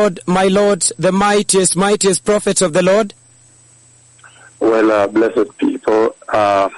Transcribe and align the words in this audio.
Lord, 0.00 0.20
my 0.26 0.44
Lord, 0.44 0.80
the 0.98 1.12
mightiest, 1.12 1.76
mightiest 1.76 2.24
prophets 2.24 2.62
of 2.62 2.72
the 2.72 2.80
Lord? 2.80 3.12
Well, 4.58 4.90
uh, 4.90 5.06
blessed 5.08 5.58
people, 5.58 6.16
uh, 6.30 6.70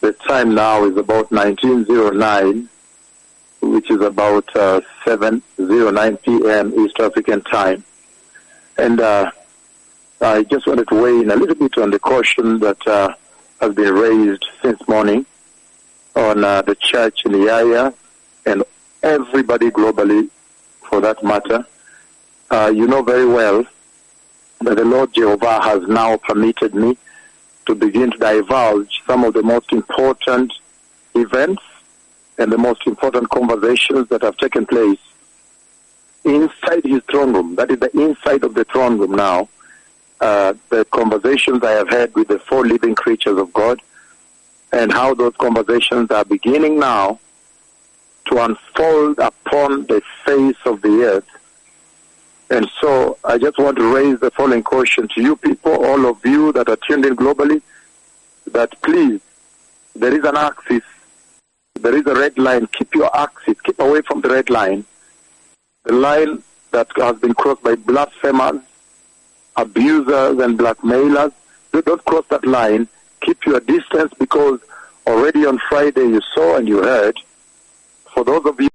the 0.00 0.12
time 0.12 0.52
now 0.52 0.84
is 0.84 0.96
about 0.96 1.30
1909, 1.30 2.68
which 3.60 3.88
is 3.92 4.00
about 4.00 4.56
uh, 4.56 4.80
7.09 5.04 6.22
p.m. 6.22 6.74
East 6.84 6.98
African 6.98 7.42
time. 7.42 7.84
And 8.76 9.00
uh, 9.00 9.30
I 10.20 10.42
just 10.42 10.66
wanted 10.66 10.88
to 10.88 11.00
weigh 11.00 11.20
in 11.20 11.30
a 11.30 11.36
little 11.36 11.54
bit 11.54 11.78
on 11.78 11.92
the 11.92 12.00
caution 12.00 12.58
that 12.58 12.84
uh, 12.88 13.14
has 13.60 13.72
been 13.72 13.94
raised 13.94 14.44
since 14.60 14.80
morning 14.88 15.26
on 16.16 16.42
uh, 16.42 16.62
the 16.62 16.74
church 16.74 17.24
in 17.24 17.40
Yaya 17.40 17.94
and 18.46 18.64
everybody 19.04 19.70
globally 19.70 20.28
for 20.80 21.00
that 21.00 21.22
matter. 21.22 21.64
Uh, 22.52 22.68
you 22.68 22.86
know 22.86 23.00
very 23.00 23.24
well 23.24 23.64
that 24.60 24.76
the 24.76 24.84
Lord 24.84 25.14
Jehovah 25.14 25.62
has 25.62 25.88
now 25.88 26.18
permitted 26.18 26.74
me 26.74 26.98
to 27.64 27.74
begin 27.74 28.10
to 28.10 28.18
divulge 28.18 29.02
some 29.06 29.24
of 29.24 29.32
the 29.32 29.42
most 29.42 29.72
important 29.72 30.52
events 31.14 31.62
and 32.36 32.52
the 32.52 32.58
most 32.58 32.86
important 32.86 33.30
conversations 33.30 34.06
that 34.08 34.20
have 34.20 34.36
taken 34.36 34.66
place 34.66 34.98
inside 36.24 36.84
his 36.84 37.00
throne 37.10 37.32
room. 37.32 37.54
That 37.56 37.70
is 37.70 37.78
the 37.78 37.90
inside 37.98 38.44
of 38.44 38.52
the 38.52 38.64
throne 38.64 38.98
room 38.98 39.12
now. 39.12 39.48
Uh, 40.20 40.52
the 40.68 40.84
conversations 40.84 41.64
I 41.64 41.70
have 41.70 41.88
had 41.88 42.14
with 42.14 42.28
the 42.28 42.38
four 42.38 42.66
living 42.66 42.94
creatures 42.94 43.38
of 43.38 43.50
God 43.54 43.80
and 44.72 44.92
how 44.92 45.14
those 45.14 45.34
conversations 45.36 46.10
are 46.10 46.26
beginning 46.26 46.78
now 46.78 47.18
to 48.26 48.44
unfold 48.44 49.20
upon 49.20 49.86
the 49.86 50.02
face 50.26 50.58
of 50.66 50.82
the 50.82 51.02
earth. 51.04 51.24
And 52.52 52.70
so 52.82 53.16
I 53.24 53.38
just 53.38 53.58
want 53.58 53.78
to 53.78 53.94
raise 53.94 54.20
the 54.20 54.30
following 54.30 54.62
question 54.62 55.08
to 55.14 55.22
you 55.22 55.36
people, 55.36 55.72
all 55.72 56.04
of 56.04 56.22
you 56.22 56.52
that 56.52 56.68
are 56.68 56.76
tuned 56.76 57.06
in 57.06 57.16
globally, 57.16 57.62
that 58.50 58.70
please, 58.82 59.22
there 59.96 60.14
is 60.14 60.22
an 60.24 60.36
axis, 60.36 60.82
there 61.80 61.96
is 61.96 62.06
a 62.06 62.14
red 62.14 62.36
line. 62.36 62.66
Keep 62.66 62.94
your 62.94 63.16
axis, 63.16 63.58
keep 63.64 63.80
away 63.80 64.02
from 64.02 64.20
the 64.20 64.28
red 64.28 64.50
line. 64.50 64.84
The 65.84 65.94
line 65.94 66.42
that 66.72 66.88
has 66.96 67.18
been 67.20 67.32
crossed 67.32 67.62
by 67.62 67.74
blasphemers, 67.74 68.60
abusers, 69.56 70.38
and 70.38 70.58
blackmailers. 70.58 71.32
Don't 71.72 72.04
cross 72.04 72.26
that 72.28 72.44
line. 72.44 72.86
Keep 73.22 73.46
your 73.46 73.60
distance 73.60 74.12
because 74.18 74.60
already 75.06 75.46
on 75.46 75.58
Friday 75.70 76.04
you 76.04 76.20
saw 76.34 76.58
and 76.58 76.68
you 76.68 76.82
heard. 76.82 77.18
For 78.12 78.24
those 78.24 78.44
of 78.44 78.60
you 78.60 78.68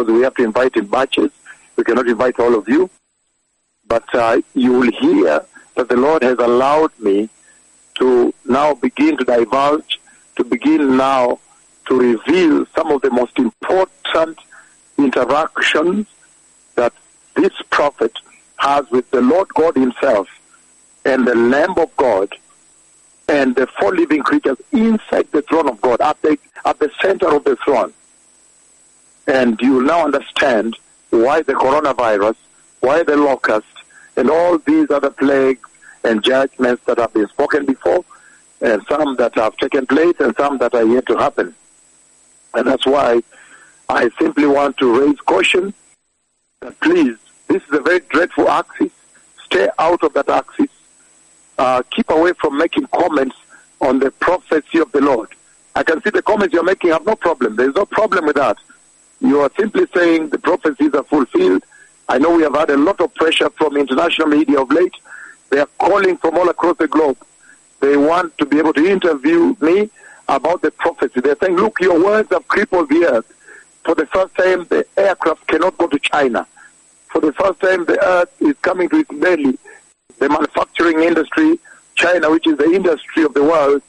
because 0.00 0.14
we 0.14 0.22
have 0.22 0.34
to 0.34 0.44
invite 0.44 0.76
in 0.76 0.86
batches. 0.86 1.30
We 1.76 1.84
cannot 1.84 2.08
invite 2.08 2.38
all 2.40 2.54
of 2.54 2.68
you. 2.68 2.88
But 3.86 4.14
uh, 4.14 4.40
you 4.54 4.72
will 4.72 4.90
hear 4.92 5.44
that 5.74 5.88
the 5.88 5.96
Lord 5.96 6.22
has 6.22 6.38
allowed 6.38 6.98
me 6.98 7.28
to 7.96 8.32
now 8.46 8.74
begin 8.74 9.16
to 9.18 9.24
divulge, 9.24 10.00
to 10.36 10.44
begin 10.44 10.96
now 10.96 11.38
to 11.88 11.98
reveal 11.98 12.64
some 12.74 12.90
of 12.90 13.02
the 13.02 13.10
most 13.10 13.38
important 13.38 14.38
interactions 14.96 16.06
that 16.76 16.92
this 17.34 17.52
prophet 17.70 18.12
has 18.56 18.88
with 18.90 19.10
the 19.10 19.20
Lord 19.20 19.48
God 19.48 19.76
Himself 19.76 20.28
and 21.04 21.26
the 21.26 21.34
Lamb 21.34 21.76
of 21.76 21.94
God 21.96 22.34
and 23.28 23.54
the 23.54 23.66
four 23.66 23.94
living 23.94 24.22
creatures 24.22 24.58
inside 24.72 25.30
the 25.32 25.42
throne 25.42 25.68
of 25.68 25.80
God, 25.80 26.00
at 26.00 26.20
the, 26.22 26.38
at 26.64 26.78
the 26.78 26.90
center 27.00 27.34
of 27.34 27.44
the 27.44 27.56
throne. 27.56 27.92
And 29.26 29.60
you 29.60 29.74
will 29.74 29.82
now 29.82 30.04
understand 30.04 30.76
why 31.10 31.42
the 31.42 31.54
coronavirus, 31.54 32.36
why 32.80 33.02
the 33.02 33.16
locust, 33.16 33.66
and 34.16 34.30
all 34.30 34.58
these 34.58 34.90
other 34.90 35.10
plagues 35.10 35.68
and 36.04 36.22
judgments 36.22 36.84
that 36.86 36.98
have 36.98 37.12
been 37.12 37.28
spoken 37.28 37.66
before, 37.66 38.04
and 38.60 38.82
some 38.88 39.16
that 39.16 39.34
have 39.34 39.56
taken 39.56 39.86
place, 39.86 40.14
and 40.20 40.34
some 40.36 40.58
that 40.58 40.74
are 40.74 40.84
yet 40.84 41.06
to 41.06 41.16
happen. 41.16 41.54
And 42.54 42.66
that's 42.66 42.86
why 42.86 43.22
I 43.88 44.10
simply 44.18 44.46
want 44.46 44.76
to 44.78 45.00
raise 45.00 45.20
caution 45.20 45.74
that 46.60 46.78
please, 46.80 47.16
this 47.48 47.62
is 47.62 47.72
a 47.72 47.80
very 47.80 48.00
dreadful 48.00 48.48
axis. 48.48 48.92
Stay 49.44 49.68
out 49.78 50.02
of 50.02 50.12
that 50.14 50.28
axis. 50.28 50.68
Uh, 51.58 51.82
keep 51.90 52.08
away 52.10 52.32
from 52.34 52.56
making 52.56 52.86
comments 52.86 53.36
on 53.80 53.98
the 53.98 54.10
prophecy 54.10 54.78
of 54.78 54.90
the 54.92 55.00
Lord. 55.00 55.28
I 55.74 55.82
can 55.82 56.02
see 56.02 56.10
the 56.10 56.22
comments 56.22 56.52
you're 56.52 56.62
making 56.62 56.90
have 56.90 57.06
no 57.06 57.16
problem. 57.16 57.56
There's 57.56 57.74
no 57.74 57.86
problem 57.86 58.26
with 58.26 58.36
that. 58.36 58.58
You 59.20 59.40
are 59.40 59.50
simply 59.58 59.86
saying 59.94 60.30
the 60.30 60.38
prophecies 60.38 60.94
are 60.94 61.04
fulfilled. 61.04 61.64
I 62.08 62.18
know 62.18 62.34
we 62.34 62.42
have 62.42 62.54
had 62.54 62.70
a 62.70 62.76
lot 62.76 63.00
of 63.00 63.14
pressure 63.14 63.50
from 63.50 63.76
international 63.76 64.28
media 64.28 64.60
of 64.60 64.70
late. 64.72 64.94
They 65.50 65.58
are 65.58 65.68
calling 65.78 66.16
from 66.16 66.38
all 66.38 66.48
across 66.48 66.76
the 66.78 66.88
globe. 66.88 67.18
They 67.80 67.96
want 67.96 68.36
to 68.38 68.46
be 68.46 68.58
able 68.58 68.72
to 68.74 68.86
interview 68.86 69.54
me 69.60 69.90
about 70.28 70.62
the 70.62 70.70
prophecy. 70.70 71.20
They're 71.20 71.36
saying, 71.40 71.56
look, 71.56 71.80
your 71.80 72.02
words 72.02 72.30
have 72.30 72.46
crippled 72.48 72.88
the 72.88 73.04
earth. 73.06 73.32
For 73.84 73.94
the 73.94 74.06
first 74.06 74.34
time, 74.36 74.64
the 74.66 74.86
aircraft 74.96 75.46
cannot 75.46 75.76
go 75.78 75.86
to 75.88 75.98
China. 75.98 76.46
For 77.08 77.20
the 77.20 77.32
first 77.32 77.60
time, 77.60 77.84
the 77.84 78.02
earth 78.04 78.30
is 78.40 78.54
coming 78.62 78.88
to 78.90 78.98
its 78.98 79.10
belly. 79.10 79.58
The 80.18 80.28
manufacturing 80.28 81.00
industry, 81.00 81.58
China, 81.94 82.30
which 82.30 82.46
is 82.46 82.56
the 82.56 82.70
industry 82.70 83.24
of 83.24 83.34
the 83.34 83.42
world, 83.42 83.82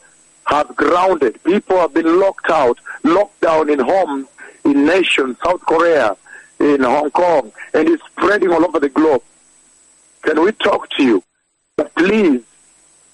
has 0.46 0.66
grounded. 0.76 1.42
People 1.44 1.78
have 1.78 1.94
been 1.94 2.20
locked 2.20 2.50
out, 2.50 2.80
locked 3.04 3.40
down 3.42 3.70
in 3.70 3.80
homes, 3.80 4.28
in 4.66 4.86
nations, 4.86 5.38
South 5.44 5.62
Korea, 5.62 6.16
in 6.60 6.84
Hong 6.84 7.12
Kong, 7.12 7.52
and 7.74 7.90
it's 7.90 8.04
spreading 8.06 8.52
all 8.52 8.64
over 8.66 8.80
the 8.80 8.90
globe. 8.90 9.24
Can 10.22 10.42
we 10.42 10.52
talk 10.52 10.90
to 10.92 11.04
you? 11.04 11.24
But 11.76 11.94
please, 11.96 12.42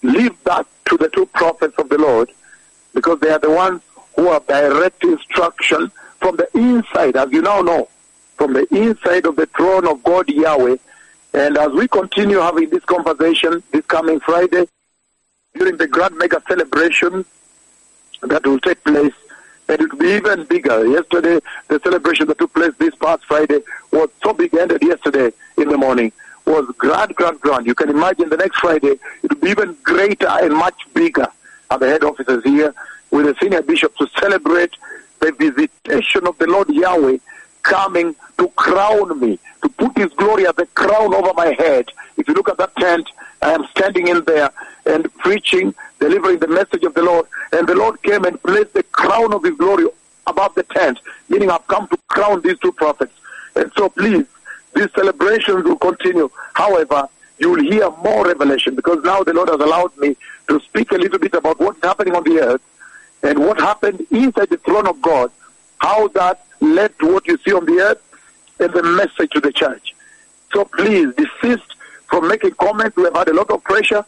leave 0.01 0.41
that 0.43 0.67
to 0.85 0.97
the 0.97 1.09
two 1.09 1.25
prophets 1.27 1.75
of 1.77 1.89
the 1.89 1.97
Lord, 1.97 2.29
because 2.93 3.19
they 3.19 3.29
are 3.29 3.39
the 3.39 3.51
ones 3.51 3.81
who 4.15 4.31
have 4.31 4.45
direct 4.47 5.03
instruction 5.03 5.91
from 6.19 6.35
the 6.37 6.49
inside, 6.57 7.15
as 7.15 7.31
you 7.31 7.41
now 7.41 7.61
know, 7.61 7.87
from 8.35 8.53
the 8.53 8.67
inside 8.75 9.25
of 9.25 9.35
the 9.35 9.45
throne 9.47 9.87
of 9.87 10.03
God 10.03 10.27
Yahweh. 10.29 10.77
And 11.33 11.57
as 11.57 11.71
we 11.71 11.87
continue 11.87 12.39
having 12.39 12.69
this 12.69 12.83
conversation 12.85 13.61
this 13.71 13.85
coming 13.85 14.19
Friday, 14.19 14.67
during 15.53 15.77
the 15.77 15.87
grand 15.87 16.17
mega 16.17 16.41
celebration 16.47 17.25
that 18.21 18.45
will 18.45 18.59
take 18.59 18.83
place, 18.83 19.13
and 19.69 19.81
it 19.81 19.91
will 19.91 19.99
be 19.99 20.09
even 20.09 20.43
bigger. 20.45 20.85
Yesterday, 20.85 21.39
the 21.67 21.79
celebration 21.79 22.27
that 22.27 22.37
took 22.37 22.53
place 22.53 22.73
this 22.77 22.95
past 22.95 23.25
Friday 23.25 23.61
was 23.91 24.09
so 24.23 24.33
big, 24.33 24.53
ended 24.55 24.81
yesterday 24.81 25.31
in 25.57 25.69
the 25.69 25.77
morning, 25.77 26.11
was 26.45 26.65
grand, 26.77 27.13
grand, 27.15 27.39
grand. 27.41 27.65
You 27.65 27.75
can 27.75 27.89
imagine 27.89 28.29
the 28.29 28.37
next 28.37 28.59
Friday, 28.59 28.99
it 29.23 29.33
will 29.33 29.41
be 29.41 29.49
even 29.49 29.75
greater 29.83 30.27
and 30.27 30.53
much 30.53 30.81
bigger 30.93 31.27
at 31.69 31.79
the 31.79 31.87
head 31.87 32.03
offices 32.03 32.43
here 32.43 32.73
with 33.11 33.25
the 33.25 33.35
senior 33.41 33.61
bishop 33.61 33.95
to 33.97 34.07
celebrate 34.19 34.71
the 35.19 35.31
visitation 35.33 36.27
of 36.27 36.37
the 36.37 36.47
Lord 36.47 36.69
Yahweh 36.69 37.17
coming 37.63 38.15
to 38.37 38.47
crown 38.49 39.19
me, 39.19 39.39
to 39.61 39.69
put 39.69 39.97
his 39.97 40.11
glory 40.13 40.47
as 40.47 40.57
a 40.57 40.65
crown 40.67 41.13
over 41.13 41.33
my 41.33 41.53
head. 41.57 41.89
If 42.15 42.27
you 42.27 42.33
look 42.33 42.49
at 42.49 42.57
that 42.57 42.75
tent, 42.77 43.09
I 43.41 43.53
am 43.53 43.67
standing 43.67 44.07
in 44.07 44.23
there 44.25 44.51
and 44.85 45.13
preaching, 45.17 45.73
delivering 45.99 46.39
the 46.39 46.47
message 46.47 46.83
of 46.83 46.93
the 46.93 47.03
Lord. 47.03 47.27
And 47.51 47.67
the 47.67 47.75
Lord 47.75 48.01
came 48.03 48.25
and 48.25 48.41
placed 48.41 48.73
the 48.73 48.83
crown 48.83 49.33
of 49.33 49.43
his 49.43 49.55
glory 49.55 49.87
above 50.25 50.55
the 50.55 50.63
tent, 50.63 50.99
meaning 51.29 51.49
I've 51.49 51.67
come 51.67 51.87
to 51.87 51.97
crown 52.07 52.41
these 52.41 52.59
two 52.59 52.71
prophets. 52.71 53.13
And 53.55 53.71
so 53.77 53.89
please, 53.89 54.25
these 54.75 54.91
celebrations 54.93 55.63
will 55.63 55.77
continue. 55.77 56.29
However, 56.53 57.07
you 57.39 57.51
will 57.51 57.61
hear 57.61 57.89
more 58.03 58.25
revelation 58.25 58.75
because 58.75 59.03
now 59.03 59.23
the 59.23 59.33
Lord 59.33 59.49
has 59.49 59.59
allowed 59.59 59.95
me 59.97 60.15
to 60.49 60.59
speak 60.61 60.91
a 60.91 60.97
little 60.97 61.19
bit 61.19 61.33
about 61.33 61.59
what's 61.59 61.81
happening 61.81 62.15
on 62.15 62.23
the 62.23 62.39
earth 62.39 62.61
and 63.23 63.39
what 63.39 63.59
happened 63.59 64.05
inside 64.11 64.49
the 64.49 64.57
throne 64.57 64.87
of 64.87 65.01
God, 65.01 65.31
how 65.79 66.07
that 66.09 66.45
led 66.61 66.97
to 66.99 67.13
what 67.13 67.27
you 67.27 67.37
see 67.45 67.53
on 67.53 67.65
the 67.65 67.79
earth 67.79 68.01
and 68.59 68.73
the 68.73 68.83
message 68.83 69.29
to 69.31 69.39
the 69.39 69.51
church. 69.51 69.95
So 70.53 70.65
please 70.65 71.13
desist 71.15 71.76
from 72.07 72.27
making 72.27 72.51
comments. 72.51 72.95
We 72.97 73.03
have 73.03 73.15
had 73.15 73.29
a 73.29 73.33
lot 73.33 73.49
of 73.51 73.63
pressure 73.63 74.05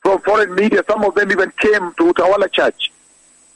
from 0.00 0.20
foreign 0.20 0.54
media. 0.54 0.82
Some 0.86 1.04
of 1.04 1.14
them 1.14 1.30
even 1.30 1.50
came 1.52 1.92
to 1.94 2.12
Utawala 2.12 2.50
Church. 2.50 2.90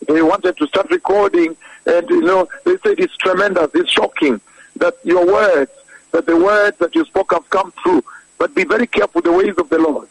They 0.08 0.22
wanted 0.22 0.56
to 0.56 0.66
start 0.66 0.90
recording, 0.90 1.56
and 1.86 2.08
you 2.08 2.22
know, 2.22 2.48
they 2.64 2.76
said 2.78 2.98
it's 2.98 3.16
tremendous, 3.16 3.70
it's 3.74 3.90
shocking 3.90 4.40
that 4.76 4.94
your 5.04 5.26
words, 5.26 5.70
that 6.12 6.26
the 6.26 6.36
words 6.36 6.78
that 6.78 6.94
you 6.94 7.04
spoke 7.04 7.32
have 7.32 7.48
come 7.50 7.72
true. 7.82 8.02
But 8.38 8.54
be 8.54 8.64
very 8.64 8.86
careful 8.86 9.20
the 9.20 9.32
ways 9.32 9.54
of 9.58 9.68
the 9.68 9.78
Lord. 9.78 10.08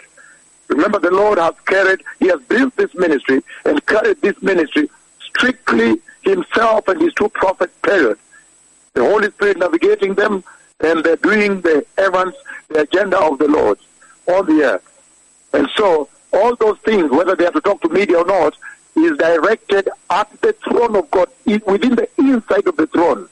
Remember, 0.68 1.00
the 1.00 1.10
Lord 1.12 1.39
has 1.39 1.56
carried, 1.66 2.04
He 2.19 2.27
has 2.27 2.39
built 2.44 2.75
this 2.75 2.94
ministry 2.94 3.42
and 3.66 3.83
carried 3.88 4.21
this 4.21 4.39
ministry 4.42 4.89
strictly 5.19 6.00
Himself 6.21 6.88
and 6.88 7.01
His 7.01 7.13
two 7.16 7.30
prophets, 7.30 7.74
period. 7.81 8.19
The 8.94 9.04
Holy 9.04 9.31
Spirit 9.31 9.57
navigating 9.57 10.13
them, 10.13 10.44
and 10.81 11.04
they're 11.04 11.16
doing 11.18 11.62
the 11.62 11.86
errands, 11.98 12.36
the 12.70 12.81
agenda 12.81 13.20
of 13.20 13.38
the 13.40 13.48
Lord 13.48 13.78
on 14.28 14.46
the 14.46 14.64
earth. 14.64 14.86
And 15.54 15.70
so, 15.76 16.10
all 16.31 16.56
those 16.56 16.78
things, 16.80 17.10
whether 17.12 17.36
they 17.36 17.46
have 17.46 17.54
to 17.54 17.62
talk 17.62 17.81
to 17.81 17.90
media 17.90 18.20
or 18.20 18.26
not, 18.26 18.56
is 18.96 19.18
directed 19.18 19.90
at 20.10 20.30
the 20.42 20.54
throne 20.54 20.96
of 20.96 21.10
God, 21.12 21.30
within 21.46 21.96
the 21.96 22.08
inside 22.18 22.68
of 22.68 22.78
the 22.78 22.88
throne. 22.88 23.28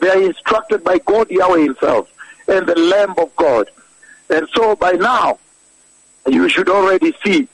They 0.00 0.08
are 0.08 0.22
instructed 0.22 0.84
by 0.84 0.98
God 0.98 1.30
Yahweh 1.30 1.62
Himself 1.64 2.12
and 2.48 2.66
the 2.66 2.78
Lamb 2.78 3.14
of 3.18 3.34
God. 3.36 3.68
And 4.30 4.48
so 4.54 4.76
by 4.76 4.92
now, 4.92 5.38
you 6.26 6.48
should 6.48 6.68
already 6.68 7.14
see. 7.24 7.48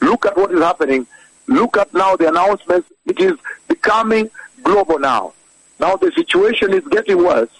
Look 0.00 0.26
at 0.26 0.36
what 0.36 0.52
is 0.52 0.60
happening. 0.60 1.06
Look 1.46 1.76
at 1.76 1.92
now 1.94 2.16
the 2.16 2.28
announcements. 2.28 2.90
It 3.06 3.20
is 3.20 3.34
becoming 3.68 4.30
global 4.62 4.98
now. 4.98 5.34
Now 5.78 5.96
the 5.96 6.10
situation 6.12 6.72
is 6.72 6.86
getting 6.88 7.18
worse. 7.18 7.50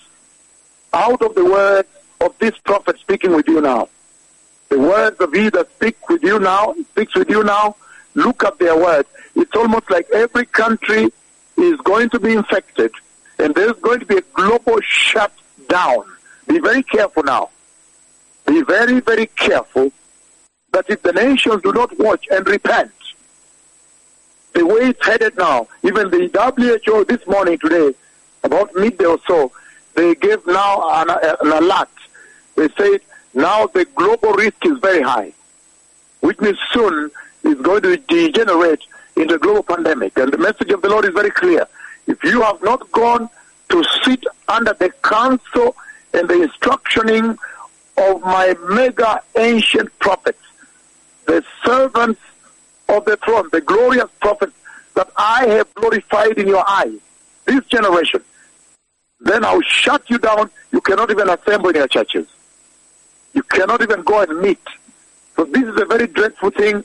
Out 0.94 1.22
of 1.22 1.34
the 1.34 1.44
words 1.44 1.88
of 2.20 2.38
this 2.38 2.56
prophet 2.58 3.00
speaking 3.00 3.34
with 3.34 3.48
you 3.48 3.60
now, 3.60 3.88
the 4.68 4.78
words 4.78 5.20
of 5.20 5.32
he 5.32 5.50
that 5.50 5.68
speaks 5.74 6.00
with 6.08 6.22
you 6.22 6.38
now, 6.38 6.72
speaks 6.90 7.16
with 7.16 7.28
you 7.28 7.42
now, 7.42 7.74
look 8.14 8.44
at 8.44 8.60
their 8.60 8.76
words. 8.76 9.08
It's 9.34 9.54
almost 9.56 9.90
like 9.90 10.08
every 10.14 10.46
country 10.46 11.12
is 11.56 11.80
going 11.80 12.10
to 12.10 12.20
be 12.20 12.34
infected 12.34 12.92
and 13.40 13.52
there's 13.56 13.76
going 13.80 13.98
to 14.00 14.06
be 14.06 14.18
a 14.18 14.22
global 14.34 14.80
shutdown. 14.82 16.04
Be 16.46 16.60
very 16.60 16.84
careful 16.84 17.24
now. 17.24 17.50
Be 18.46 18.62
very, 18.62 19.00
very 19.00 19.26
careful 19.26 19.90
that 20.72 20.88
if 20.88 21.02
the 21.02 21.12
nations 21.12 21.60
do 21.62 21.72
not 21.72 21.98
watch 21.98 22.28
and 22.30 22.46
repent, 22.46 22.92
the 24.54 24.64
way 24.64 24.90
it's 24.90 25.04
headed 25.04 25.36
now, 25.36 25.66
even 25.82 26.08
the 26.10 26.28
WHO 26.32 27.04
this 27.06 27.26
morning 27.26 27.58
today, 27.58 27.92
about 28.44 28.72
midday 28.76 29.06
or 29.06 29.18
so, 29.26 29.50
they 29.94 30.14
gave 30.14 30.46
now 30.46 31.02
an, 31.02 31.10
an 31.10 31.52
alert. 31.52 31.88
They 32.56 32.68
said 32.70 33.00
now 33.34 33.66
the 33.66 33.84
global 33.84 34.32
risk 34.32 34.64
is 34.64 34.78
very 34.78 35.02
high, 35.02 35.32
which 36.20 36.40
means 36.40 36.58
soon 36.72 37.10
it's 37.42 37.60
going 37.60 37.82
to 37.82 37.96
degenerate 37.96 38.80
into 39.16 39.34
a 39.34 39.38
global 39.38 39.62
pandemic. 39.62 40.18
And 40.18 40.32
the 40.32 40.38
message 40.38 40.70
of 40.70 40.82
the 40.82 40.88
Lord 40.88 41.04
is 41.04 41.12
very 41.12 41.30
clear. 41.30 41.66
If 42.06 42.22
you 42.24 42.42
have 42.42 42.62
not 42.62 42.90
gone 42.92 43.28
to 43.70 43.84
sit 44.02 44.24
under 44.48 44.72
the 44.74 44.90
counsel 45.02 45.76
and 46.12 46.28
the 46.28 46.34
instructioning 46.34 47.36
of 47.96 48.20
my 48.22 48.54
mega 48.68 49.22
ancient 49.36 49.96
prophets, 49.98 50.40
the 51.26 51.44
servants 51.64 52.20
of 52.88 53.04
the 53.04 53.16
throne, 53.18 53.48
the 53.52 53.60
glorious 53.60 54.10
prophets 54.20 54.52
that 54.94 55.10
I 55.16 55.46
have 55.46 55.72
glorified 55.74 56.38
in 56.38 56.46
your 56.46 56.68
eyes, 56.68 56.98
this 57.46 57.64
generation, 57.66 58.22
then 59.24 59.44
I'll 59.44 59.62
shut 59.62 60.08
you 60.08 60.18
down. 60.18 60.50
You 60.70 60.80
cannot 60.80 61.10
even 61.10 61.28
assemble 61.28 61.70
in 61.70 61.76
your 61.76 61.88
churches. 61.88 62.26
You 63.32 63.42
cannot 63.42 63.82
even 63.82 64.02
go 64.02 64.20
and 64.22 64.40
meet. 64.40 64.60
So 65.36 65.44
this 65.44 65.64
is 65.64 65.80
a 65.80 65.84
very 65.86 66.06
dreadful 66.06 66.50
thing, 66.50 66.84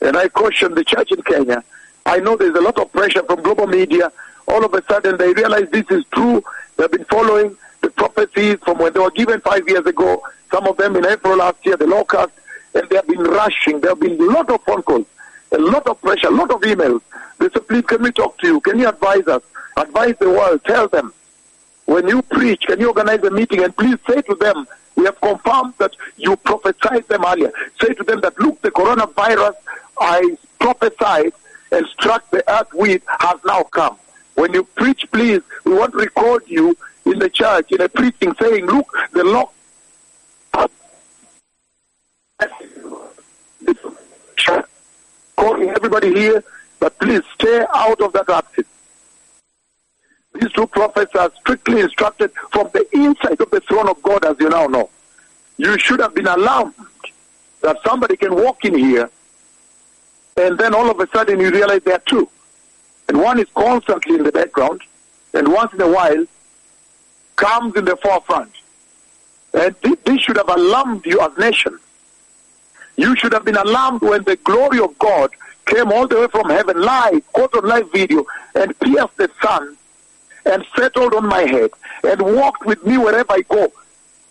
and 0.00 0.16
I 0.16 0.28
caution 0.28 0.74
the 0.74 0.84
church 0.84 1.10
in 1.10 1.22
Kenya. 1.22 1.64
I 2.06 2.18
know 2.18 2.36
there's 2.36 2.54
a 2.54 2.60
lot 2.60 2.78
of 2.78 2.92
pressure 2.92 3.22
from 3.24 3.42
global 3.42 3.66
media. 3.66 4.12
All 4.46 4.64
of 4.64 4.72
a 4.72 4.82
sudden, 4.84 5.16
they 5.18 5.32
realize 5.32 5.68
this 5.70 5.90
is 5.90 6.04
true. 6.12 6.42
They've 6.76 6.90
been 6.90 7.04
following 7.04 7.56
the 7.82 7.90
prophecies 7.90 8.58
from 8.64 8.78
when 8.78 8.92
they 8.92 9.00
were 9.00 9.10
given 9.10 9.40
five 9.40 9.68
years 9.68 9.84
ago. 9.86 10.22
Some 10.50 10.66
of 10.66 10.76
them 10.76 10.96
in 10.96 11.04
April 11.04 11.36
last 11.36 11.64
year, 11.66 11.76
the 11.76 11.86
locust, 11.86 12.32
and 12.74 12.88
they 12.88 12.96
have 12.96 13.06
been 13.06 13.22
rushing. 13.22 13.80
There 13.80 13.90
have 13.90 14.00
been 14.00 14.20
a 14.20 14.24
lot 14.24 14.48
of 14.50 14.62
phone 14.62 14.82
calls, 14.82 15.06
a 15.52 15.58
lot 15.58 15.86
of 15.86 16.00
pressure, 16.00 16.28
a 16.28 16.30
lot 16.30 16.50
of 16.50 16.60
emails. 16.62 17.02
They 17.38 17.48
said, 17.50 17.66
please, 17.68 17.84
can 17.84 18.02
we 18.02 18.12
talk 18.12 18.38
to 18.38 18.46
you? 18.46 18.60
Can 18.60 18.78
you 18.78 18.88
advise 18.88 19.26
us? 19.26 19.42
Advise 19.76 20.14
the 20.18 20.30
world. 20.30 20.64
Tell 20.64 20.88
them. 20.88 21.12
When 21.88 22.06
you 22.06 22.20
preach, 22.20 22.66
can 22.66 22.80
you 22.80 22.88
organize 22.88 23.22
a 23.22 23.30
meeting 23.30 23.64
and 23.64 23.74
please 23.74 23.96
say 24.06 24.20
to 24.20 24.34
them, 24.34 24.68
we 24.94 25.06
have 25.06 25.18
confirmed 25.22 25.72
that 25.78 25.96
you 26.18 26.36
prophesied 26.36 27.08
them 27.08 27.24
earlier. 27.24 27.50
Say 27.80 27.94
to 27.94 28.04
them 28.04 28.20
that, 28.20 28.38
look, 28.38 28.60
the 28.60 28.70
coronavirus 28.70 29.54
I 29.98 30.36
prophesied 30.60 31.32
and 31.72 31.86
struck 31.86 32.30
the 32.30 32.44
earth 32.52 32.68
with 32.74 33.02
has 33.06 33.40
now 33.46 33.62
come. 33.62 33.96
When 34.34 34.52
you 34.52 34.64
preach, 34.64 35.10
please, 35.10 35.40
we 35.64 35.72
want 35.72 35.92
to 35.92 35.98
record 35.98 36.44
you 36.46 36.76
in 37.06 37.18
the 37.20 37.30
church, 37.30 37.72
in 37.72 37.80
a 37.80 37.88
preaching, 37.88 38.34
saying, 38.38 38.66
look, 38.66 38.86
the 39.12 39.24
lock 39.24 39.54
calling 45.36 45.70
everybody 45.70 46.12
here, 46.12 46.44
but 46.80 46.98
please 46.98 47.22
stay 47.34 47.64
out 47.74 47.98
of 48.02 48.12
that 48.12 48.28
outfit. 48.28 48.66
These 50.40 50.52
two 50.52 50.66
prophets 50.68 51.14
are 51.16 51.30
strictly 51.40 51.80
instructed 51.80 52.30
from 52.52 52.70
the 52.72 52.86
inside 52.92 53.40
of 53.40 53.50
the 53.50 53.60
throne 53.60 53.88
of 53.88 54.00
God, 54.02 54.24
as 54.24 54.36
you 54.38 54.48
now 54.48 54.66
know. 54.66 54.88
You 55.56 55.78
should 55.78 56.00
have 56.00 56.14
been 56.14 56.28
alarmed 56.28 56.74
that 57.62 57.78
somebody 57.84 58.16
can 58.16 58.34
walk 58.34 58.64
in 58.64 58.78
here 58.78 59.10
and 60.36 60.56
then 60.56 60.72
all 60.72 60.88
of 60.88 61.00
a 61.00 61.08
sudden 61.08 61.40
you 61.40 61.50
realize 61.50 61.82
there 61.82 61.96
are 61.96 62.02
two. 62.06 62.28
And 63.08 63.20
one 63.20 63.40
is 63.40 63.48
constantly 63.54 64.14
in 64.16 64.22
the 64.22 64.30
background, 64.30 64.82
and 65.34 65.52
once 65.52 65.72
in 65.72 65.80
a 65.80 65.88
while 65.90 66.24
comes 67.34 67.74
in 67.74 67.84
the 67.84 67.96
forefront. 67.96 68.52
And 69.52 69.76
thi- 69.78 69.96
this 70.04 70.20
should 70.20 70.36
have 70.36 70.48
alarmed 70.48 71.06
you 71.06 71.20
as 71.20 71.36
nation. 71.38 71.76
You 72.96 73.16
should 73.16 73.32
have 73.32 73.44
been 73.44 73.56
alarmed 73.56 74.02
when 74.02 74.22
the 74.24 74.36
glory 74.36 74.78
of 74.78 74.96
God 74.98 75.30
came 75.66 75.90
all 75.90 76.06
the 76.06 76.20
way 76.20 76.28
from 76.28 76.50
heaven 76.50 76.80
live, 76.80 77.32
caught 77.32 77.54
on 77.56 77.66
live 77.66 77.90
video, 77.90 78.24
and 78.54 78.78
pierced 78.78 79.16
the 79.16 79.30
sun 79.42 79.76
and 80.46 80.64
settled 80.76 81.14
on 81.14 81.26
my 81.26 81.42
head 81.42 81.70
and 82.04 82.20
walked 82.22 82.64
with 82.66 82.84
me 82.84 82.98
wherever 82.98 83.32
I 83.32 83.42
go. 83.42 83.72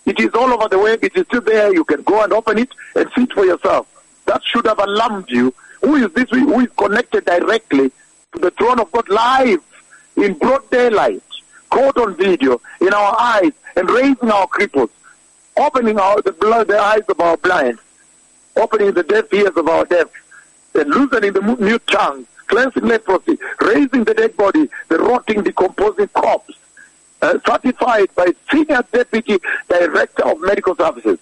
It 0.05 0.19
is 0.19 0.33
all 0.33 0.51
over 0.53 0.67
the 0.69 0.79
web. 0.79 1.03
It 1.03 1.15
is 1.15 1.25
still 1.27 1.41
there. 1.41 1.73
You 1.73 1.83
can 1.83 2.01
go 2.03 2.23
and 2.23 2.31
open 2.31 2.57
it 2.57 2.69
and 2.95 3.09
see 3.15 3.23
it 3.23 3.33
for 3.33 3.45
yourself. 3.45 3.87
That 4.25 4.41
should 4.43 4.65
have 4.65 4.79
alarmed 4.79 5.29
you. 5.29 5.53
Who 5.81 5.95
is 5.95 6.11
this 6.13 6.29
who 6.29 6.59
is 6.61 6.69
connected 6.77 7.25
directly 7.25 7.91
to 8.33 8.39
the 8.39 8.51
throne 8.51 8.79
of 8.79 8.91
God 8.91 9.07
live 9.09 9.61
in 10.15 10.33
broad 10.33 10.69
daylight, 10.69 11.21
caught 11.69 11.97
on 11.97 12.15
video 12.15 12.59
in 12.81 12.93
our 12.93 13.15
eyes 13.19 13.51
and 13.75 13.89
raising 13.89 14.31
our 14.31 14.47
cripples, 14.47 14.89
opening 15.57 15.99
our, 15.99 16.21
the, 16.21 16.31
blood, 16.31 16.67
the 16.67 16.79
eyes 16.79 17.03
of 17.09 17.19
our 17.19 17.37
blind, 17.37 17.77
opening 18.55 18.91
the 18.93 19.03
deaf 19.03 19.31
ears 19.33 19.55
of 19.55 19.67
our 19.67 19.85
deaf, 19.85 20.07
and 20.73 20.89
loosening 20.89 21.33
the 21.33 21.41
mu- 21.41 21.57
mute 21.57 21.85
tongue, 21.87 22.25
cleansing 22.47 22.85
leprosy, 22.85 23.37
raising 23.61 24.03
the 24.03 24.13
dead 24.13 24.35
body, 24.37 24.69
the 24.89 24.97
rotting, 24.97 25.43
decomposing 25.43 26.07
corpse, 26.09 26.55
uh, 27.21 27.37
certified 27.45 28.07
by 28.15 28.33
Senior 28.51 28.83
Deputy 28.91 29.37
Director 29.67 30.25
of 30.27 30.41
Medical 30.41 30.75
Services, 30.75 31.19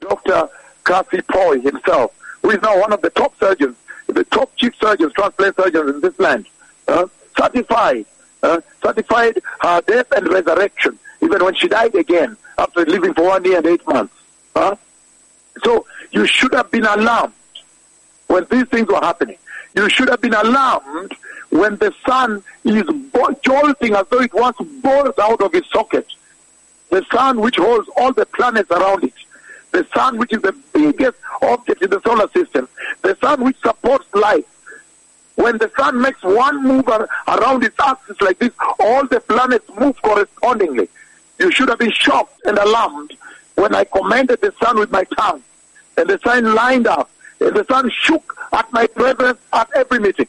Dr. 0.00 0.48
Kathy 0.84 1.22
Poy 1.22 1.60
himself, 1.60 2.12
who 2.42 2.50
is 2.50 2.62
now 2.62 2.78
one 2.80 2.92
of 2.92 3.02
the 3.02 3.10
top 3.10 3.38
surgeons, 3.38 3.76
the 4.06 4.24
top 4.24 4.54
chief 4.56 4.74
surgeons, 4.80 5.12
transplant 5.12 5.56
surgeons 5.56 5.94
in 5.94 6.00
this 6.00 6.18
land, 6.18 6.46
uh, 6.88 7.06
certified, 7.38 8.06
uh, 8.42 8.60
certified 8.82 9.40
her 9.60 9.80
death 9.82 10.10
and 10.16 10.28
resurrection, 10.28 10.98
even 11.22 11.44
when 11.44 11.54
she 11.54 11.68
died 11.68 11.94
again 11.94 12.36
after 12.58 12.84
living 12.86 13.14
for 13.14 13.24
one 13.24 13.44
year 13.44 13.58
and 13.58 13.66
eight 13.66 13.86
months. 13.86 14.14
Huh? 14.54 14.74
So 15.64 15.86
you 16.10 16.26
should 16.26 16.52
have 16.54 16.70
been 16.70 16.84
alarmed 16.84 17.34
when 18.26 18.46
these 18.50 18.64
things 18.64 18.88
were 18.88 19.00
happening. 19.00 19.36
You 19.74 19.88
should 19.88 20.08
have 20.08 20.20
been 20.20 20.34
alarmed 20.34 21.12
when 21.50 21.76
the 21.76 21.94
sun 22.06 22.42
is 22.64 22.82
bo- 23.12 23.34
jolting 23.42 23.94
as 23.94 24.06
though 24.10 24.20
it 24.20 24.32
wants 24.34 24.58
to 24.58 24.64
bolt 24.82 25.18
out 25.18 25.40
of 25.40 25.54
its 25.54 25.68
socket. 25.70 26.06
The 26.90 27.04
sun 27.12 27.40
which 27.40 27.56
holds 27.56 27.88
all 27.96 28.12
the 28.12 28.26
planets 28.26 28.70
around 28.70 29.04
it. 29.04 29.14
The 29.70 29.86
sun 29.94 30.18
which 30.18 30.32
is 30.32 30.42
the 30.42 30.52
biggest 30.72 31.18
object 31.42 31.82
in 31.82 31.90
the 31.90 32.00
solar 32.02 32.28
system. 32.30 32.68
The 33.02 33.16
sun 33.20 33.44
which 33.44 33.56
supports 33.60 34.06
life. 34.14 34.44
When 35.36 35.58
the 35.58 35.70
sun 35.78 36.00
makes 36.00 36.22
one 36.22 36.62
move 36.64 36.88
ar- 36.88 37.08
around 37.28 37.62
its 37.64 37.78
axis 37.78 38.20
like 38.20 38.38
this, 38.40 38.50
all 38.80 39.06
the 39.06 39.20
planets 39.20 39.64
move 39.78 40.00
correspondingly. 40.02 40.88
You 41.38 41.50
should 41.52 41.68
have 41.68 41.78
been 41.78 41.92
shocked 41.92 42.40
and 42.44 42.58
alarmed 42.58 43.12
when 43.54 43.74
I 43.74 43.84
commanded 43.84 44.40
the 44.40 44.52
sun 44.62 44.78
with 44.78 44.90
my 44.90 45.04
tongue. 45.16 45.42
And 45.96 46.08
the 46.10 46.18
sun 46.24 46.54
lined 46.54 46.86
up. 46.88 47.08
The 47.40 47.64
sun 47.68 47.90
shook 47.90 48.36
at 48.52 48.70
my 48.72 48.86
presence 48.86 49.38
at 49.52 49.70
every 49.74 49.98
meeting. 49.98 50.28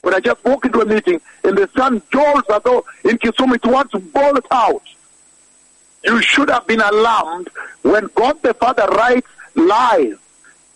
When 0.00 0.14
I 0.14 0.20
just 0.20 0.42
walk 0.44 0.64
into 0.64 0.80
a 0.80 0.86
meeting 0.86 1.20
and 1.44 1.56
the 1.56 1.68
sun 1.76 2.02
jolts 2.12 2.48
as 2.50 2.62
though 2.62 2.84
in 3.04 3.18
Kisumu 3.18 3.54
it 3.56 3.66
wants 3.66 3.92
to 3.92 3.98
bolt 4.00 4.46
out. 4.50 4.82
You 6.02 6.20
should 6.22 6.50
have 6.50 6.66
been 6.66 6.80
alarmed 6.80 7.48
when 7.82 8.08
God 8.14 8.42
the 8.42 8.54
Father 8.54 8.86
writes 8.86 9.28
lies 9.54 10.16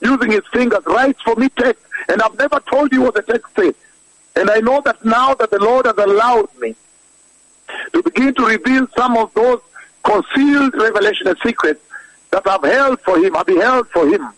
using 0.00 0.30
his 0.30 0.46
fingers, 0.52 0.84
writes 0.86 1.20
for 1.22 1.34
me 1.36 1.48
text, 1.50 1.82
and 2.08 2.22
I've 2.22 2.38
never 2.38 2.60
told 2.60 2.92
you 2.92 3.02
what 3.02 3.14
the 3.14 3.22
text 3.22 3.54
says. 3.56 3.74
And 4.36 4.50
I 4.50 4.60
know 4.60 4.80
that 4.82 5.04
now 5.04 5.34
that 5.34 5.50
the 5.50 5.58
Lord 5.58 5.86
has 5.86 5.98
allowed 5.98 6.48
me 6.58 6.76
to 7.92 8.02
begin 8.02 8.34
to 8.34 8.46
reveal 8.46 8.86
some 8.96 9.16
of 9.16 9.32
those 9.34 9.60
concealed 10.04 10.74
revelation 10.74 11.26
and 11.26 11.38
secrets 11.38 11.80
that 12.30 12.46
I've 12.46 12.62
held 12.62 13.00
for 13.00 13.18
him, 13.18 13.36
I've 13.36 13.46
beheld 13.46 13.88
for 13.88 14.06
him, 14.06 14.28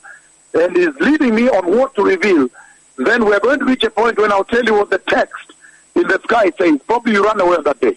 and 0.55 0.77
is 0.77 0.95
leading 1.01 1.35
me 1.35 1.49
on 1.49 1.77
what 1.77 1.95
to 1.95 2.03
reveal, 2.03 2.49
then 2.97 3.25
we're 3.25 3.41
going 3.41 3.59
to 3.59 3.65
reach 3.65 3.85
a 3.85 3.91
point 3.91 4.19
when 4.19 4.33
I'll 4.33 4.45
tell 4.45 4.65
you 4.65 4.75
what 4.75 4.91
the 4.91 4.99
text 4.99 5.53
in 5.95 6.03
the 6.03 6.21
sky 6.25 6.51
says. 6.59 6.81
Probably 6.87 7.13
you 7.13 7.25
run 7.25 7.41
away 7.41 7.57
on 7.57 7.65
that 7.65 7.81
day. 7.81 7.97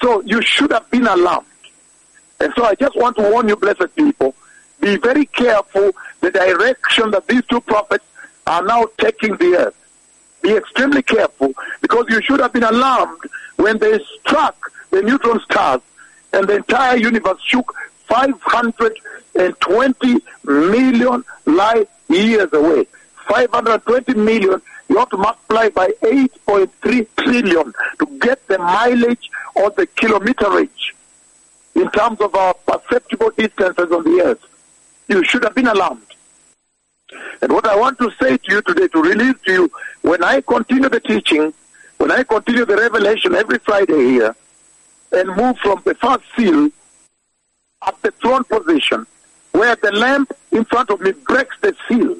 So 0.00 0.20
you 0.22 0.42
should 0.42 0.70
have 0.72 0.90
been 0.90 1.06
alarmed. 1.06 1.46
And 2.40 2.52
so 2.56 2.64
I 2.64 2.74
just 2.74 2.96
want 2.96 3.16
to 3.16 3.22
warn 3.22 3.48
you, 3.48 3.56
blessed 3.56 3.94
people, 3.96 4.34
be 4.80 4.96
very 4.96 5.26
careful 5.26 5.92
the 6.20 6.30
direction 6.30 7.10
that 7.12 7.26
these 7.26 7.44
two 7.46 7.60
prophets 7.60 8.04
are 8.46 8.62
now 8.62 8.86
taking 8.98 9.36
the 9.36 9.56
earth. 9.56 9.74
be 10.42 10.54
extremely 10.54 11.02
careful 11.02 11.54
because 11.80 12.04
you 12.10 12.20
should 12.20 12.38
have 12.40 12.52
been 12.52 12.64
alarmed 12.64 13.20
when 13.56 13.78
they 13.78 13.98
struck 14.20 14.70
the 14.90 15.00
neutron 15.00 15.40
stars 15.40 15.80
and 16.34 16.46
the 16.46 16.56
entire 16.56 16.96
universe 16.96 17.40
shook 17.42 17.74
520 18.14 20.20
million 20.44 21.24
light 21.46 21.88
years 22.08 22.52
away. 22.52 22.86
520 23.26 24.14
million, 24.14 24.62
you 24.88 24.98
have 24.98 25.10
to 25.10 25.16
multiply 25.16 25.68
by 25.70 25.88
8.3 26.02 27.06
trillion 27.16 27.72
to 27.98 28.06
get 28.20 28.46
the 28.46 28.58
mileage 28.58 29.28
or 29.56 29.70
the 29.70 29.86
kilometerage 29.86 30.92
in 31.74 31.90
terms 31.90 32.20
of 32.20 32.36
our 32.36 32.54
perceptible 32.54 33.30
distances 33.30 33.90
on 33.90 34.04
the 34.04 34.22
earth. 34.24 34.46
You 35.08 35.24
should 35.24 35.42
have 35.42 35.56
been 35.56 35.66
alarmed. 35.66 36.06
And 37.42 37.52
what 37.52 37.66
I 37.66 37.74
want 37.76 37.98
to 37.98 38.12
say 38.22 38.36
to 38.36 38.52
you 38.52 38.62
today, 38.62 38.86
to 38.88 39.02
release 39.02 39.36
to 39.46 39.52
you, 39.52 39.72
when 40.02 40.22
I 40.22 40.40
continue 40.40 40.88
the 40.88 41.00
teaching, 41.00 41.52
when 41.98 42.12
I 42.12 42.22
continue 42.22 42.64
the 42.64 42.76
revelation 42.76 43.34
every 43.34 43.58
Friday 43.58 44.10
here, 44.10 44.36
and 45.12 45.28
move 45.36 45.58
from 45.58 45.82
the 45.84 45.94
first 45.94 46.24
seal 46.36 46.70
at 47.86 48.00
the 48.02 48.10
throne 48.12 48.44
position, 48.44 49.06
where 49.52 49.76
the 49.76 49.92
lamb 49.92 50.26
in 50.52 50.64
front 50.64 50.90
of 50.90 51.00
me 51.00 51.12
breaks 51.12 51.56
the 51.60 51.74
seal, 51.88 52.16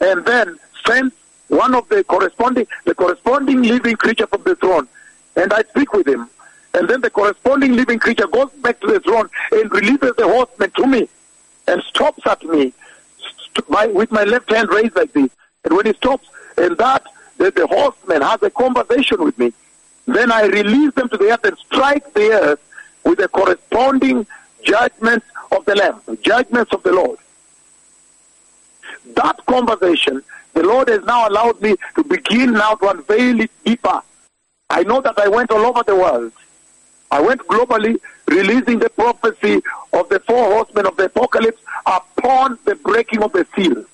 and 0.00 0.24
then 0.24 0.58
sends 0.86 1.14
one 1.48 1.74
of 1.74 1.88
the 1.88 2.02
corresponding, 2.04 2.66
the 2.84 2.94
corresponding 2.94 3.62
living 3.62 3.96
creature 3.96 4.26
from 4.26 4.42
the 4.42 4.56
throne, 4.56 4.88
and 5.36 5.52
I 5.52 5.62
speak 5.62 5.92
with 5.92 6.08
him, 6.08 6.28
and 6.74 6.88
then 6.88 7.00
the 7.00 7.10
corresponding 7.10 7.74
living 7.74 7.98
creature 7.98 8.26
goes 8.26 8.50
back 8.54 8.80
to 8.80 8.86
the 8.86 9.00
throne 9.00 9.28
and 9.52 9.70
releases 9.70 10.12
the 10.16 10.26
horseman 10.26 10.70
to 10.76 10.86
me, 10.86 11.08
and 11.68 11.82
stops 11.82 12.26
at 12.26 12.42
me, 12.44 12.72
st- 13.54 13.94
with 13.94 14.10
my 14.10 14.24
left 14.24 14.50
hand 14.52 14.68
raised 14.70 14.96
like 14.96 15.12
this, 15.12 15.30
and 15.64 15.76
when 15.76 15.86
he 15.86 15.92
stops, 15.94 16.28
and 16.56 16.76
that 16.78 17.04
the, 17.38 17.50
the 17.50 17.66
horseman 17.66 18.22
has 18.22 18.42
a 18.42 18.50
conversation 18.50 19.22
with 19.22 19.38
me, 19.38 19.52
then 20.06 20.30
I 20.32 20.46
release 20.46 20.94
them 20.94 21.08
to 21.08 21.16
the 21.16 21.32
earth 21.32 21.44
and 21.44 21.58
strike 21.58 22.14
the 22.14 22.30
earth 22.30 22.60
with 23.04 23.18
the 23.18 23.28
corresponding 23.28 24.26
judgments 24.66 25.26
of 25.52 25.64
the 25.64 25.74
Lamb, 25.74 26.00
judgments 26.22 26.72
of 26.72 26.82
the 26.82 26.92
Lord. 26.92 27.18
That 29.14 29.44
conversation, 29.46 30.22
the 30.54 30.64
Lord 30.64 30.88
has 30.88 31.04
now 31.04 31.28
allowed 31.28 31.60
me 31.62 31.76
to 31.94 32.02
begin 32.04 32.52
now 32.52 32.74
to 32.74 32.88
unveil 32.88 33.40
it 33.40 33.50
deeper. 33.64 34.00
I 34.68 34.82
know 34.82 35.00
that 35.00 35.18
I 35.18 35.28
went 35.28 35.50
all 35.52 35.64
over 35.64 35.82
the 35.84 35.94
world. 35.94 36.32
I 37.10 37.20
went 37.20 37.40
globally 37.46 38.00
releasing 38.26 38.80
the 38.80 38.90
prophecy 38.90 39.62
of 39.92 40.08
the 40.08 40.18
four 40.20 40.52
horsemen 40.54 40.86
of 40.86 40.96
the 40.96 41.04
apocalypse 41.04 41.62
upon 41.86 42.58
the 42.64 42.74
breaking 42.74 43.22
of 43.22 43.32
the 43.32 43.46
seal. 43.54 43.84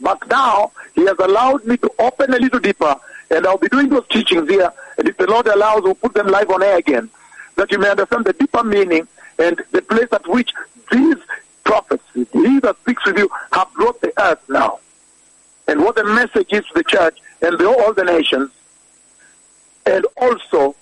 But 0.00 0.26
now 0.28 0.72
he 0.96 1.06
has 1.06 1.18
allowed 1.20 1.64
me 1.64 1.76
to 1.76 1.90
open 2.00 2.34
a 2.34 2.38
little 2.38 2.58
deeper, 2.58 2.96
and 3.30 3.46
I'll 3.46 3.56
be 3.56 3.68
doing 3.68 3.88
those 3.88 4.06
teachings 4.08 4.48
here. 4.48 4.72
And 4.98 5.08
if 5.08 5.16
the 5.16 5.28
Lord 5.28 5.46
allows, 5.46 5.82
we'll 5.82 5.94
put 5.94 6.14
them 6.14 6.26
live 6.26 6.50
on 6.50 6.62
air 6.64 6.78
again, 6.78 7.08
that 7.54 7.70
you 7.70 7.78
may 7.78 7.90
understand 7.90 8.24
the 8.24 8.32
deeper 8.32 8.64
meaning 8.64 9.06
and 9.38 9.62
the 9.72 9.82
place 9.82 10.08
at 10.12 10.26
which 10.28 10.52
these 10.90 11.16
prophets, 11.64 12.04
he 12.14 12.60
that 12.60 12.76
speaks 12.80 13.04
with 13.06 13.18
you, 13.18 13.28
have 13.52 13.72
brought 13.74 14.00
the 14.00 14.12
earth 14.20 14.42
now. 14.48 14.78
And 15.66 15.82
what 15.82 15.96
the 15.96 16.04
message 16.04 16.52
is 16.52 16.64
to 16.66 16.74
the 16.74 16.84
church 16.84 17.18
and 17.40 17.58
the, 17.58 17.66
all 17.66 17.92
the 17.92 18.04
nations, 18.04 18.50
and 19.86 20.06
also 20.16 20.74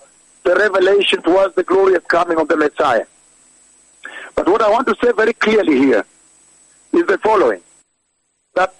the 0.45 0.55
revelation 0.57 1.23
towards 1.23 1.55
the 1.55 1.63
glorious 1.63 2.05
coming 2.05 2.39
of 2.39 2.49
the 2.49 2.57
Messiah. 2.57 3.07
But 4.35 4.49
what 4.49 4.63
I 4.63 4.71
want 4.71 4.89
to 4.89 4.97
say 5.03 5.13
very 5.13 5.33
clearly 5.33 5.79
here 5.79 6.05
is 6.93 7.07
the 7.07 7.19
following 7.19 7.61
that 8.55 8.75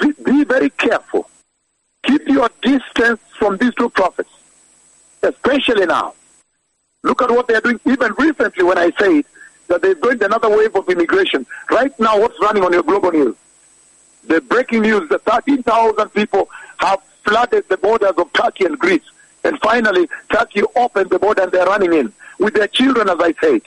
be, 0.00 0.12
be 0.22 0.44
very 0.44 0.70
careful. 0.70 1.28
Keep 2.04 2.28
your 2.28 2.50
distance 2.62 3.20
from 3.38 3.56
these 3.56 3.74
two 3.74 3.90
prophets, 3.90 4.30
especially 5.22 5.86
now. 5.86 6.14
Look 7.02 7.22
at 7.22 7.30
what 7.30 7.46
they 7.46 7.54
are 7.54 7.60
doing. 7.60 7.80
Even 7.86 8.12
recently, 8.18 8.64
when 8.64 8.78
I 8.78 8.90
said 8.98 9.24
that 9.68 9.82
there's 9.82 9.98
going 9.98 10.22
another 10.22 10.48
wave 10.48 10.74
of 10.74 10.88
immigration, 10.88 11.46
right 11.70 11.98
now, 12.00 12.18
what's 12.18 12.38
running 12.40 12.64
on 12.64 12.72
your 12.72 12.82
global 12.82 13.12
news? 13.12 13.36
The 14.26 14.40
breaking 14.40 14.82
news 14.82 15.08
that 15.10 15.22
13,000 15.22 16.08
people 16.10 16.48
have 16.78 17.02
flooded 17.24 17.68
the 17.68 17.76
borders 17.76 18.12
of 18.16 18.32
Turkey 18.32 18.64
and 18.64 18.78
Greece. 18.78 19.02
And 19.44 19.58
finally, 19.60 20.08
Turkey 20.30 20.62
opened 20.74 21.10
the 21.10 21.18
border 21.18 21.42
and 21.42 21.52
they're 21.52 21.66
running 21.66 21.92
in 21.92 22.12
with 22.38 22.54
their 22.54 22.68
children, 22.68 23.08
as 23.08 23.18
I 23.20 23.32
said. 23.40 23.62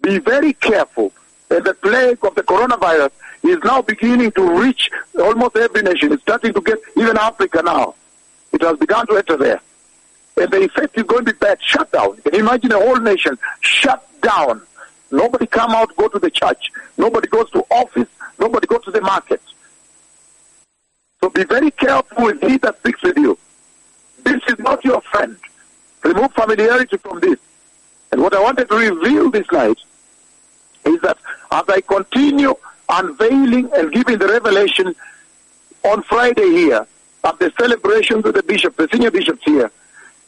Be 0.00 0.18
very 0.18 0.52
careful. 0.52 1.12
And 1.50 1.64
the 1.64 1.74
plague 1.74 2.24
of 2.24 2.34
the 2.34 2.42
coronavirus 2.42 3.10
is 3.42 3.58
now 3.64 3.82
beginning 3.82 4.30
to 4.32 4.60
reach 4.60 4.90
almost 5.18 5.56
every 5.56 5.82
nation. 5.82 6.12
It's 6.12 6.22
starting 6.22 6.52
to 6.54 6.60
get 6.60 6.78
even 6.96 7.16
Africa 7.16 7.62
now. 7.64 7.94
It 8.52 8.62
has 8.62 8.78
begun 8.78 9.06
to 9.08 9.16
enter 9.16 9.36
there. 9.36 9.60
And 10.40 10.50
the 10.50 10.64
effect 10.64 10.96
is 10.96 11.04
going 11.04 11.24
to 11.24 11.32
be 11.32 11.38
bad. 11.38 11.58
Shut 11.62 11.90
down. 11.92 12.16
Can 12.18 12.34
imagine 12.34 12.72
a 12.72 12.78
whole 12.78 13.00
nation 13.00 13.38
shut 13.60 14.06
down? 14.20 14.62
Nobody 15.10 15.46
come 15.46 15.70
out, 15.70 15.94
go 15.96 16.08
to 16.08 16.18
the 16.18 16.30
church. 16.30 16.70
Nobody 16.96 17.28
goes 17.28 17.50
to 17.50 17.64
office. 17.70 18.08
Nobody 18.38 18.66
goes 18.66 18.84
to 18.84 18.90
the 18.90 19.00
market. 19.00 19.40
So 21.20 21.30
be 21.30 21.44
very 21.44 21.70
careful 21.72 22.24
with 22.24 22.40
he 22.42 22.58
that 22.58 22.78
speaks 22.78 23.02
with 23.02 23.16
you. 23.16 23.38
This 24.22 24.40
is 24.48 24.58
not 24.58 24.84
your 24.84 25.00
friend. 25.00 25.36
Remove 26.04 26.32
familiarity 26.32 26.96
from 26.98 27.20
this. 27.20 27.38
And 28.12 28.22
what 28.22 28.34
I 28.34 28.40
wanted 28.40 28.68
to 28.68 28.76
reveal 28.76 29.30
this 29.30 29.50
night 29.50 29.78
is 30.84 31.00
that 31.00 31.18
as 31.50 31.64
I 31.68 31.80
continue 31.80 32.54
unveiling 32.88 33.70
and 33.74 33.92
giving 33.92 34.18
the 34.18 34.28
revelation 34.28 34.94
on 35.84 36.02
Friday 36.02 36.48
here 36.50 36.86
at 37.24 37.38
the 37.38 37.52
celebrations 37.58 38.24
with 38.24 38.34
the 38.34 38.42
bishop, 38.42 38.76
the 38.76 38.88
senior 38.92 39.10
bishops 39.10 39.42
here, 39.44 39.70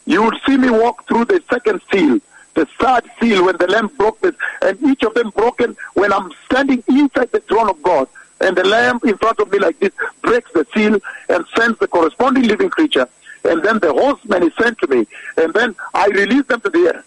you 0.05 0.23
would 0.23 0.37
see 0.45 0.57
me 0.57 0.69
walk 0.69 1.07
through 1.07 1.25
the 1.25 1.41
second 1.49 1.81
seal, 1.91 2.19
the 2.53 2.65
third 2.79 3.03
seal 3.19 3.45
when 3.45 3.57
the 3.57 3.67
lamb 3.67 3.87
broke 3.97 4.19
this, 4.21 4.35
and 4.61 4.81
each 4.83 5.03
of 5.03 5.13
them 5.13 5.29
broken 5.29 5.75
when 5.93 6.11
I'm 6.11 6.31
standing 6.45 6.83
inside 6.87 7.31
the 7.31 7.39
throne 7.41 7.69
of 7.69 7.81
God. 7.83 8.07
And 8.41 8.57
the 8.57 8.63
lamb 8.63 8.99
in 9.03 9.17
front 9.17 9.39
of 9.39 9.51
me 9.51 9.59
like 9.59 9.79
this 9.79 9.93
breaks 10.21 10.51
the 10.51 10.65
seal 10.73 10.99
and 11.29 11.45
sends 11.55 11.77
the 11.77 11.87
corresponding 11.87 12.43
living 12.43 12.69
creature. 12.69 13.07
And 13.43 13.63
then 13.63 13.79
the 13.79 13.93
horseman 13.93 14.43
is 14.43 14.53
sent 14.59 14.79
to 14.79 14.87
me. 14.87 15.07
And 15.37 15.53
then 15.53 15.75
I 15.93 16.07
release 16.07 16.45
them 16.47 16.61
to 16.61 16.69
the 16.69 16.95
earth. 16.95 17.05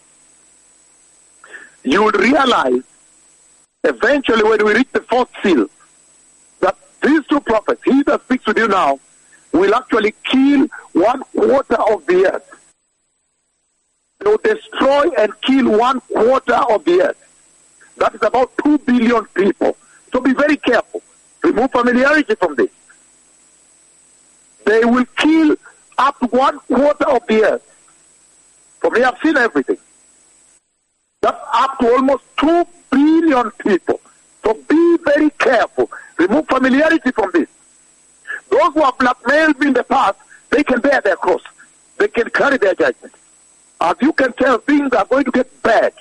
You 1.82 2.04
will 2.04 2.12
realize 2.12 2.82
eventually 3.82 4.44
when 4.44 4.64
we 4.64 4.74
reach 4.74 4.92
the 4.92 5.02
fourth 5.02 5.28
seal 5.42 5.66
that 6.60 6.76
these 7.02 7.26
two 7.26 7.40
prophets, 7.40 7.82
he 7.84 8.02
that 8.04 8.22
speaks 8.22 8.46
with 8.46 8.56
you 8.56 8.68
now, 8.68 8.98
will 9.52 9.74
actually 9.74 10.14
kill 10.24 10.68
one 10.92 11.22
quarter 11.36 11.82
of 11.82 12.06
the 12.06 12.32
earth. 12.32 12.63
Will 14.24 14.38
destroy 14.38 15.10
and 15.18 15.38
kill 15.42 15.78
one 15.78 16.00
quarter 16.00 16.54
of 16.54 16.84
the 16.84 17.02
earth. 17.02 17.20
That 17.98 18.14
is 18.14 18.22
about 18.22 18.52
two 18.64 18.78
billion 18.78 19.26
people. 19.26 19.76
So 20.12 20.20
be 20.20 20.32
very 20.32 20.56
careful. 20.56 21.02
Remove 21.42 21.70
familiarity 21.70 22.34
from 22.34 22.54
this. 22.54 22.70
They 24.64 24.84
will 24.84 25.04
kill 25.16 25.56
up 25.98 26.18
to 26.20 26.26
one 26.28 26.58
quarter 26.60 27.06
of 27.08 27.26
the 27.26 27.44
earth. 27.44 27.62
For 28.80 28.90
me, 28.90 29.02
I've 29.02 29.18
seen 29.22 29.36
everything. 29.36 29.76
That's 31.20 31.40
up 31.52 31.78
to 31.80 31.92
almost 31.92 32.24
two 32.38 32.66
billion 32.90 33.50
people. 33.52 34.00
So 34.42 34.54
be 34.54 34.98
very 35.04 35.30
careful. 35.30 35.90
Remove 36.18 36.46
familiarity 36.48 37.10
from 37.10 37.30
this. 37.32 37.48
Those 38.48 38.72
who 38.72 38.82
have 38.82 38.96
blackmailed 38.98 39.58
me 39.58 39.68
in 39.68 39.74
the 39.74 39.84
past, 39.84 40.18
they 40.50 40.64
can 40.64 40.80
bear 40.80 41.00
their 41.02 41.16
cross. 41.16 41.42
They 41.98 42.08
can 42.08 42.30
carry 42.30 42.56
their 42.56 42.74
judgment. 42.74 43.12
As 43.80 43.96
you 44.00 44.12
can 44.12 44.32
tell, 44.34 44.58
things 44.58 44.92
are 44.92 45.04
going 45.04 45.24
to 45.24 45.30
get 45.30 45.62
bad. 45.62 45.92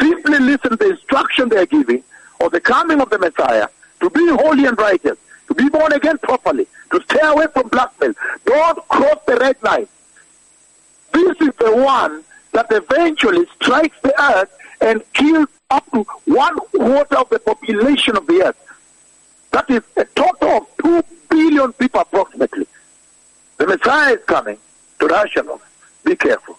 Simply 0.00 0.38
listen 0.38 0.70
to 0.70 0.76
the 0.76 0.90
instruction 0.90 1.48
they 1.48 1.58
are 1.58 1.66
giving 1.66 2.02
of 2.40 2.52
the 2.52 2.60
coming 2.60 3.00
of 3.00 3.10
the 3.10 3.18
Messiah 3.18 3.68
to 4.00 4.10
be 4.10 4.26
holy 4.28 4.66
and 4.66 4.78
righteous, 4.78 5.18
to 5.48 5.54
be 5.54 5.68
born 5.68 5.92
again 5.92 6.18
properly, 6.18 6.66
to 6.90 7.00
stay 7.02 7.20
away 7.22 7.46
from 7.52 7.68
blackmail. 7.68 8.12
Don't 8.44 8.88
cross 8.88 9.18
the 9.26 9.36
red 9.36 9.56
line. 9.62 9.88
This 11.12 11.40
is 11.40 11.54
the 11.58 11.76
one 11.76 12.24
that 12.52 12.66
eventually 12.70 13.46
strikes 13.56 13.96
the 14.02 14.14
earth 14.20 14.50
and 14.80 15.02
kills 15.12 15.48
up 15.70 15.88
to 15.92 16.02
one 16.24 16.58
quarter 16.58 17.16
of 17.16 17.28
the 17.30 17.38
population 17.38 18.16
of 18.16 18.26
the 18.26 18.42
earth. 18.46 18.56
That 19.52 19.70
is 19.70 19.82
a 19.96 20.04
total 20.04 20.48
of 20.48 20.66
two 20.82 21.02
billion 21.28 21.72
people 21.74 22.00
approximately. 22.00 22.66
The 23.58 23.66
Messiah 23.66 24.14
is 24.14 24.24
coming 24.24 24.58
to 25.08 25.14
Russia. 25.14 25.42
Be 26.04 26.16
careful. 26.16 26.56